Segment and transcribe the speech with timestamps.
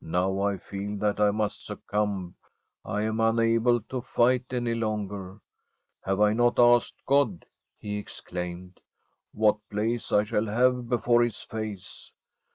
[0.00, 2.36] Now I feel that I must succumb;
[2.86, 5.40] I am unable to fight any longer.
[6.06, 7.44] Have I not asked God/
[7.76, 8.80] he exclaimed,'
[9.34, 12.12] what place I shall have before His face